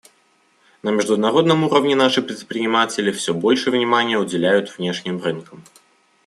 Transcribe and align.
На 0.81 0.89
международном 0.89 1.63
уровне 1.63 1.95
наши 1.95 2.23
предприниматели 2.23 3.11
все 3.11 3.35
больше 3.35 3.69
внимания 3.69 4.17
уделяют 4.17 4.75
внешним 4.75 5.21
рынкам. 5.21 5.63